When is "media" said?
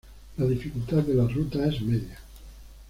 1.79-2.17